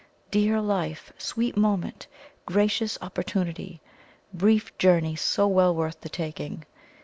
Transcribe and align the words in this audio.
Dear 0.31 0.59
Life! 0.61 1.13
sweet 1.19 1.55
Moment! 1.55 2.07
gracious 2.47 2.97
Opportunity! 3.03 3.81
brief 4.33 4.75
Journey 4.79 5.15
so 5.15 5.47
well 5.47 5.75
worth 5.75 6.01
the 6.01 6.09
taking! 6.09 6.65